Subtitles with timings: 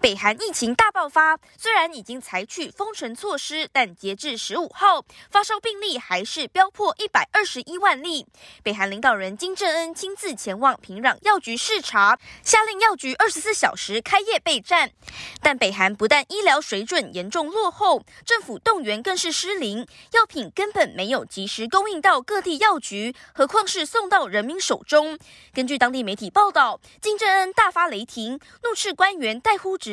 [0.00, 8.26] 北韩疫情大爆发，虽然已经采取封城措施，但截至十五号，发烧病例还是飙破一百二十一万例。
[8.62, 14.90] 北韩领导人金正恩亲自前往平壤药局视察，下令药局二十四小时开业备战。
[15.42, 25.18] 但北韩不但医疗水准严重落后，政府动员更是失灵，药品根本没有及时供应到各地药局，何况是送到人民手中。
[25.52, 29.89] 根据当地媒体报道，金正恩大发雷霆，怒斥官员怠忽职。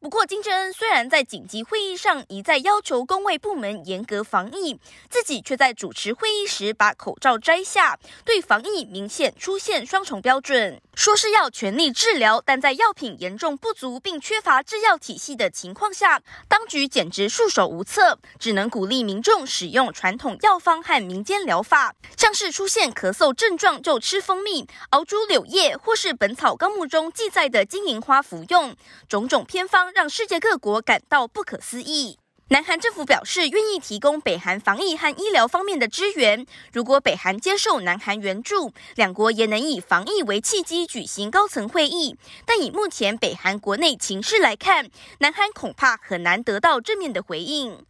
[0.00, 4.78] 不过，金正恩虽然在紧急会议上一再要求工卫部门严格防疫，
[5.08, 10.80] 自己却在主持会议时把口罩摘下，对防疫明显出现双重标准。
[10.98, 28.74] 说是要全力治疗，但在药品严重不足并缺乏制药体系的情况下，当局简直束手无策，只能鼓励民众使用传统药方和民间疗法，像是出现咳嗽症状就吃蜂蜜、熬煮柳叶，或是《本草纲目》中记载的金银花服用。
[29.08, 32.18] 种种偏方让世界各国感到不可思议。
[32.50, 36.46] 南韩政府表示愿意提供北韩防疫和医疗方面的支援。
[36.72, 42.16] 如果北韩接受南韩援助，两国也能以防疫为契机举行高层会议。
[42.46, 47.84] 但以目前北韩国内情势来看，南韩恐怕很难得到正面的回应。